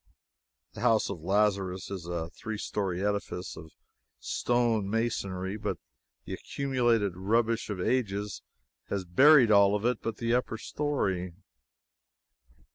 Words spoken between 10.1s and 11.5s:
the upper story.